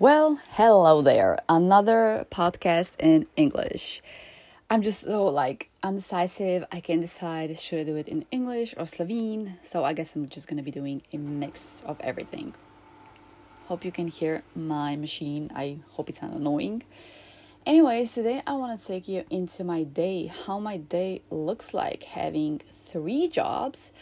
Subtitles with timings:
[0.00, 1.38] Well, hello there.
[1.48, 4.00] Another podcast in English.
[4.70, 6.64] I'm just so like undecisive.
[6.70, 9.58] I can't decide should I do it in English or Slovene.
[9.64, 12.54] So I guess I'm just gonna be doing a mix of everything.
[13.66, 15.50] Hope you can hear my machine.
[15.52, 16.84] I hope it's not annoying.
[17.66, 22.04] Anyways, today I want to take you into my day, how my day looks like
[22.04, 23.92] having three jobs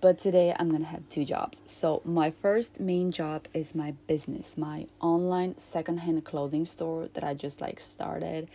[0.00, 1.60] but today I'm gonna have two jobs.
[1.66, 7.34] So, my first main job is my business, my online secondhand clothing store that I
[7.34, 8.48] just like started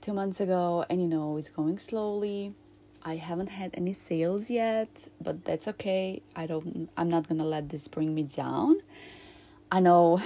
[0.00, 2.54] two months ago, and you know, it's going slowly.
[3.02, 4.88] I haven't had any sales yet,
[5.22, 6.22] but that's okay.
[6.34, 8.80] I don't I'm not gonna let this bring me down.
[9.70, 10.20] I know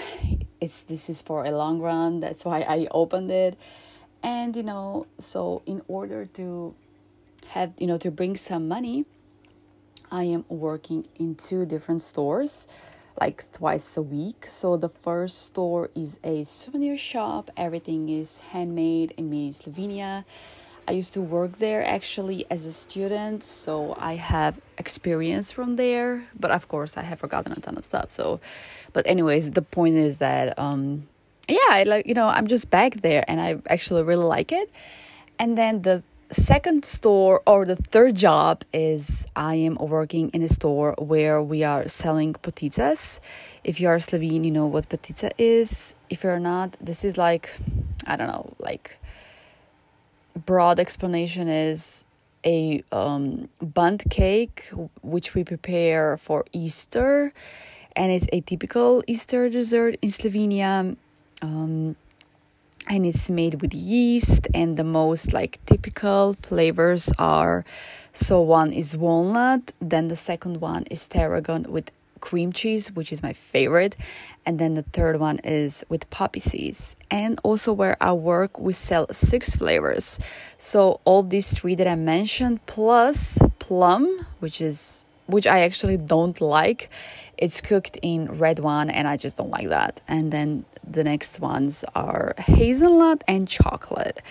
[0.61, 3.59] it's this is for a long run, that's why I opened it.
[4.23, 6.75] And you know, so in order to
[7.49, 9.05] have you know to bring some money
[10.15, 12.69] I am working in two different stores
[13.21, 14.47] like twice a week.
[14.47, 17.51] So the first store is a souvenir shop.
[17.57, 20.25] Everything is handmade in Slovenia.
[20.87, 26.29] I used to work there actually as a student, so I have experience from there.
[26.39, 28.11] But of course, I have forgotten a ton of stuff.
[28.11, 28.41] So,
[28.93, 31.09] but anyways, the point is that um,
[31.49, 34.71] yeah, I like you know I'm just back there, and I actually really like it.
[35.41, 40.49] And then the second store or the third job is I am working in a
[40.49, 43.21] store where we are selling poticas.
[43.63, 45.95] If you are Slovene, you know what potica is.
[46.11, 47.51] If you're not, this is like
[48.07, 48.99] I don't know, like
[50.35, 52.05] broad explanation is
[52.45, 53.49] a um,
[54.11, 54.69] cake
[55.03, 57.33] which we prepare for Easter,
[57.97, 60.97] and it's a typical Easter dessert in Slovenia.
[61.43, 61.97] Um,
[62.89, 67.65] and it's made with yeast and the most like typical flavors are
[68.13, 71.91] so one is walnut then the second one is tarragon with
[72.25, 73.95] cream cheese which is my favorite
[74.47, 76.97] and then the third one is with poppy seeds.
[77.11, 80.19] And also where i work we sell six flavors.
[80.59, 86.41] So all these three that i mentioned plus plum which is which i actually don't
[86.41, 86.91] like
[87.37, 90.01] it's cooked in red wine and i just don't like that.
[90.09, 94.23] And then the next ones are hazelnut and chocolate.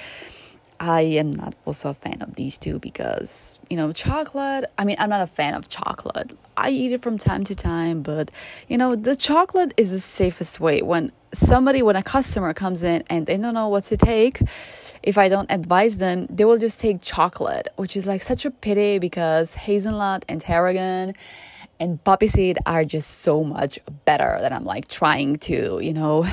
[0.79, 4.97] I am not also a fan of these two because, you know, chocolate, I mean,
[4.99, 6.37] I'm not a fan of chocolate.
[6.57, 8.31] I eat it from time to time, but,
[8.67, 10.81] you know, the chocolate is the safest way.
[10.81, 14.41] When somebody, when a customer comes in and they don't know what to take,
[15.03, 18.51] if I don't advise them, they will just take chocolate, which is like such a
[18.51, 21.13] pity because hazelnut and tarragon
[21.83, 26.25] and poppy seed are just so much better that I'm like trying to, you know,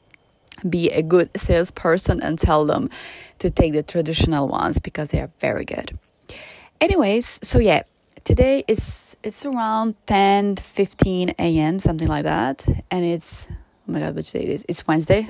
[0.68, 2.88] be a good salesperson and tell them
[3.40, 5.98] to take the traditional ones because they are very good.
[6.80, 7.82] Anyways, so yeah,
[8.24, 11.78] today is it's around 10 15 a.m.
[11.78, 13.48] something like that, and it's
[13.88, 14.64] oh my god, which day it is?
[14.68, 15.26] It's Wednesday.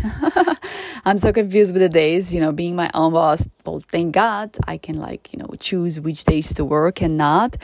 [1.05, 3.47] I'm so confused with the days, you know, being my own boss.
[3.65, 7.57] Well, thank God I can like, you know, choose which days to work and not,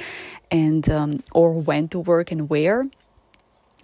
[0.50, 2.88] and um, or when to work and where.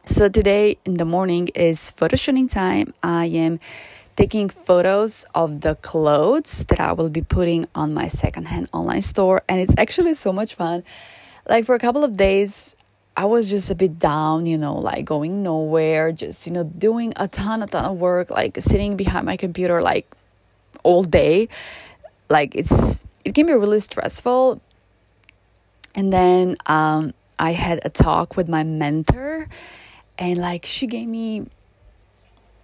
[0.04, 2.94] So today in the morning is photo shooting time.
[3.02, 3.60] I am
[4.16, 9.42] taking photos of the clothes that I will be putting on my secondhand online store,
[9.48, 10.82] and it's actually so much fun.
[11.48, 12.76] Like for a couple of days,
[13.18, 17.12] I was just a bit down, you know, like going nowhere, just, you know, doing
[17.16, 20.08] a ton, a ton of work, like sitting behind my computer like
[20.84, 21.48] all day.
[22.30, 24.62] Like it's, it can be really stressful.
[25.96, 29.48] And then um, I had a talk with my mentor,
[30.16, 31.48] and like she gave me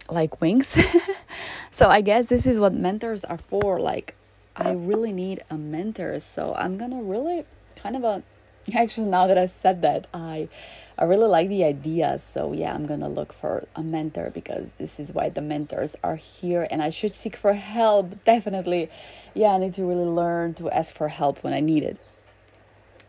[0.09, 0.79] like wings.
[1.73, 3.81] so I guess this is what mentors are for.
[3.81, 4.15] Like,
[4.55, 6.21] I really need a mentor.
[6.21, 7.45] So I'm gonna really
[7.75, 8.23] kind of a
[8.75, 10.49] actually now that i said that i
[10.97, 12.19] i really like the idea.
[12.19, 16.17] So yeah i'm gonna look for a mentor because this is why the mentors are
[16.17, 18.89] here and i should seek for help definitely.
[19.35, 21.99] Yeah i need to really learn to ask for help when i need it.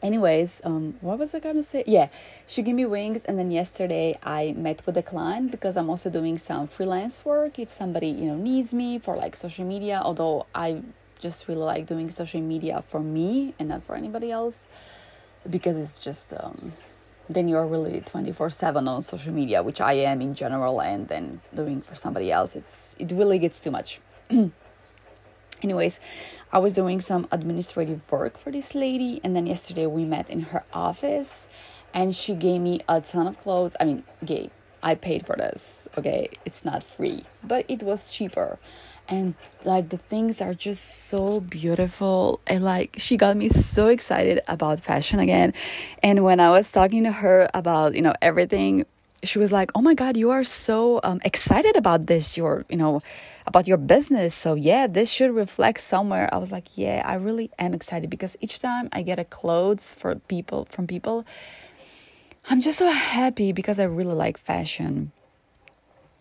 [0.02, 1.84] Anyways um what was i gonna say?
[1.88, 2.10] Yeah
[2.48, 6.10] she gave me wings and then yesterday i met with a client because i'm also
[6.10, 10.46] doing some freelance work if somebody you know needs me for like social media although
[10.54, 10.82] i
[11.20, 14.66] just really like doing social media for me and not for anybody else
[15.50, 16.74] because it's just um,
[17.30, 21.42] then you're really 24 7 on social media which i am in general and then
[21.54, 24.00] doing for somebody else it's it really gets too much.
[25.64, 26.00] Anyways
[26.52, 30.42] i was doing some administrative work for this lady and then yesterday we met in
[30.42, 31.48] her office
[31.94, 34.52] and she gave me a ton of clothes i mean gave
[34.86, 38.58] i paid for this okay it's not free but it was cheaper
[39.08, 39.36] and
[39.66, 44.80] like the things are just so beautiful and like she got me so excited about
[44.80, 45.54] fashion again
[46.02, 48.86] and when i was talking to her about you know everything
[49.26, 52.38] she was like, "Oh my God, you are so um, excited about this.
[52.38, 53.02] You're, you know,
[53.48, 54.34] about your business.
[54.36, 58.38] So yeah, this should reflect somewhere." I was like, "Yeah, I really am excited because
[58.42, 61.26] each time I get a clothes for people from people,
[62.50, 65.12] I'm just so happy because I really like fashion."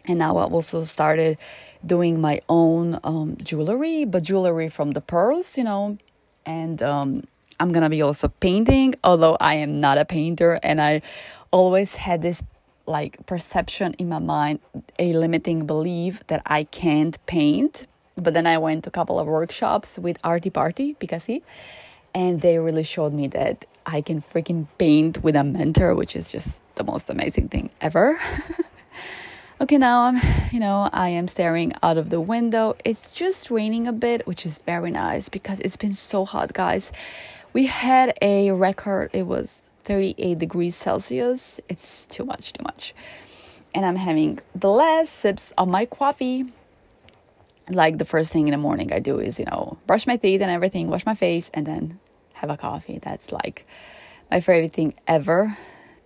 [0.06, 1.38] And now I've also started
[1.84, 5.98] doing my own um, jewelry, but jewelry from the pearls, you know,
[6.44, 7.24] and um,
[7.60, 11.02] I'm gonna be also painting, although I am not a painter, and I
[11.50, 12.42] always had this
[12.86, 14.60] like perception in my mind,
[14.98, 17.86] a limiting belief that I can't paint.
[18.16, 21.38] But then I went to a couple of workshops with Artie Party, Picasso,
[22.14, 26.28] and they really showed me that I can freaking paint with a mentor, which is
[26.28, 28.18] just the most amazing thing ever.
[29.60, 30.20] okay, now I'm,
[30.52, 32.76] you know, I am staring out of the window.
[32.84, 36.92] It's just raining a bit, which is very nice because it's been so hot, guys.
[37.52, 41.60] We had a record, it was 38 degrees Celsius.
[41.68, 42.94] It's too much, too much.
[43.74, 46.46] And I'm having the last sips of my coffee.
[47.68, 50.42] Like the first thing in the morning I do is, you know, brush my teeth
[50.42, 51.98] and everything, wash my face, and then
[52.44, 52.98] have a coffee.
[52.98, 53.64] That's like
[54.30, 55.56] my favorite thing ever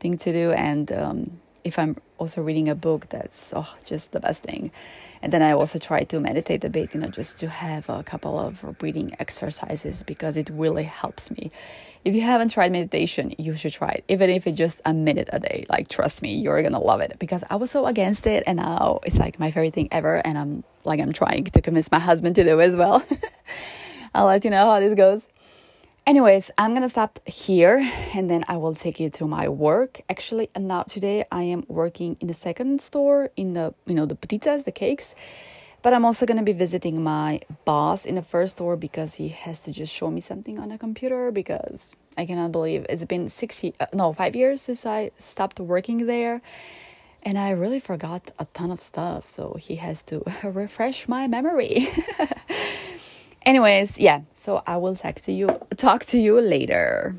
[0.01, 0.53] thing to do.
[0.53, 4.71] And um, if I'm also reading a book, that's oh, just the best thing.
[5.21, 8.05] And then I also try to meditate a bit, you know, just to have a
[8.05, 11.51] couple of breathing exercises because it really helps me.
[12.05, 15.29] If you haven't tried meditation, you should try it, even if it's just a minute
[15.33, 15.67] a day.
[15.69, 19.01] Like, trust me, you're gonna love it because I was so against it, and now
[19.05, 20.25] it's like my favorite thing ever.
[20.25, 23.05] And I'm like, I'm trying to convince my husband to do as well.
[24.15, 25.29] I'll let you know how this goes.
[26.09, 30.01] Anyways, I'm gonna stop here and then I will take you to my work.
[30.09, 34.07] Actually, and now today I am working in the second store in the you know
[34.07, 35.15] the pizzas, the cakes.
[35.83, 39.61] But I'm also gonna be visiting my boss in the first store because he has
[39.61, 43.63] to just show me something on a computer because I cannot believe it's been six
[43.63, 46.41] uh, no five years since I stopped working there,
[47.23, 49.27] and I really forgot a ton of stuff.
[49.27, 51.91] So he has to refresh my memory.
[53.49, 55.49] Anyways, yeah, so I will talk to you
[55.79, 57.17] talk to you later.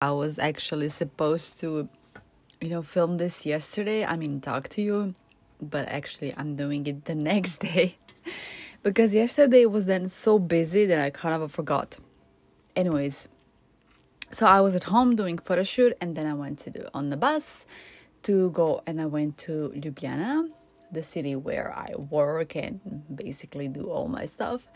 [0.00, 1.88] I was actually supposed to
[2.60, 4.04] you know film this yesterday.
[4.04, 5.14] I mean talk to you,
[5.60, 7.94] but actually I'm doing it the next day
[8.82, 11.96] because yesterday was then so busy that I kind of forgot.
[12.74, 13.28] Anyways,
[14.32, 17.10] so I was at home doing photo shoot and then I went to do on
[17.10, 17.66] the bus
[18.24, 20.48] to go and I went to Ljubljana,
[20.90, 22.80] the city where I work and
[23.14, 24.66] basically do all my stuff.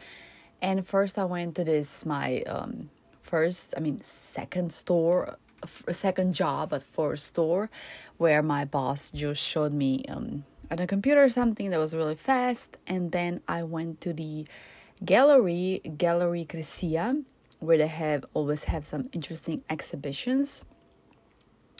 [0.62, 2.90] And first, I went to this my um,
[3.22, 5.36] first, I mean, second store,
[5.90, 7.70] second job at first store,
[8.16, 12.76] where my boss just showed me um, on a computer something that was really fast,
[12.86, 14.46] and then I went to the
[15.04, 17.24] gallery, Gallery Kresija,
[17.60, 20.64] where they have always have some interesting exhibitions.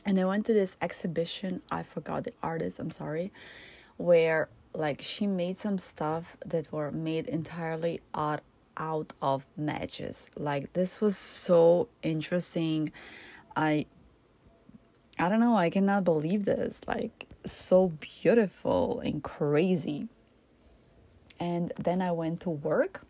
[0.04, 1.62] And I went to this exhibition.
[1.70, 2.78] I forgot the artist.
[2.78, 3.32] I'm sorry,
[3.96, 8.40] where like she made some stuff that were made entirely out
[8.76, 10.30] out of matches.
[10.36, 12.92] Like this was so interesting.
[13.54, 13.86] I
[15.18, 16.80] I don't know, I cannot believe this.
[16.86, 20.08] Like so beautiful and crazy.
[21.38, 23.02] And then I went to work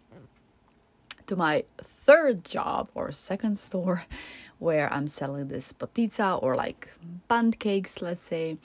[1.26, 4.04] to my third job or second store
[4.58, 6.88] where I'm selling this potica or like
[7.28, 8.58] pancakes, let's say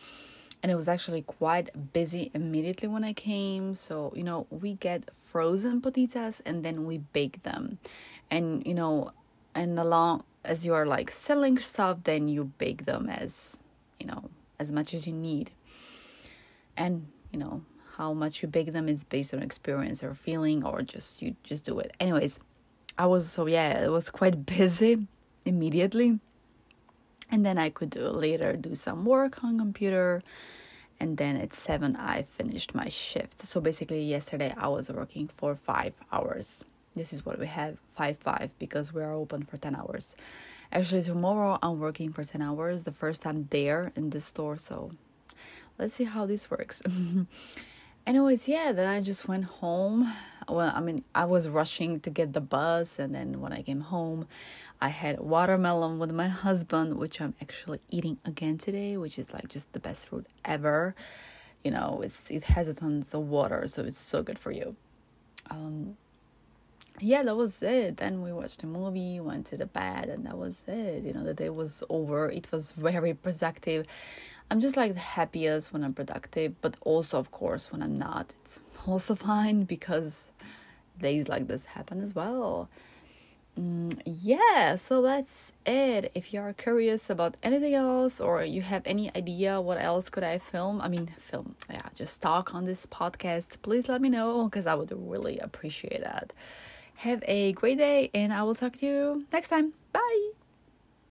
[0.64, 3.74] and it was actually quite busy immediately when I came.
[3.74, 7.80] So, you know, we get frozen poticas and then we bake them.
[8.30, 9.12] And, you know,
[9.56, 13.60] and along as you are like selling stuff, then you bake them as,
[14.00, 15.52] you know, as much as you need.
[16.78, 17.64] And, you know,
[17.98, 21.66] how much you bake them is based on experience or feeling or just you just
[21.66, 21.92] do it.
[22.00, 22.40] Anyways,
[22.98, 25.08] I was so yeah, it was quite busy
[25.44, 26.20] immediately
[27.32, 30.22] and then I could do, later do some work on computer
[31.00, 33.44] and then at 7 I finished my shift.
[33.44, 36.64] So basically yesterday I was working for 5 hours.
[36.96, 40.16] This is what we have 5 5 because we are open for 10 hours.
[40.72, 44.92] Actually tomorrow I'm working for 10 hours the first time there in the store so
[45.80, 46.84] let's see how this works.
[48.08, 50.12] Anyways, yeah, then I just went home.
[50.50, 53.82] Well, I mean, I was rushing to get the bus and then when I came
[53.82, 54.28] home,
[54.82, 59.48] I had watermelon with my husband, which I'm actually eating again today, which is like
[59.48, 60.96] just the best fruit ever.
[61.64, 64.76] You know, it's it has a tons of water, so it's so good for you.
[65.52, 65.98] Um,
[67.00, 67.98] yeah, that was it.
[67.98, 71.04] Then we watched a movie, went to the bed, and that was it.
[71.04, 72.30] You know, the day was over.
[72.30, 73.86] It was very productive.
[74.50, 78.34] I'm just like the happiest when I'm productive, but also, of course, when I'm not,
[78.42, 80.32] it's also fine because
[81.00, 82.70] days like this happen as well
[83.60, 86.12] Mm, yeah, so that's it.
[86.16, 90.24] If you are curious about anything else or you have any idea what else could
[90.24, 94.46] I film, I mean, film, yeah, just talk on this podcast, please let me know
[94.46, 96.32] because I would really appreciate that.
[96.96, 99.74] Have a great day and I will talk to you next time.
[99.92, 100.41] Bye.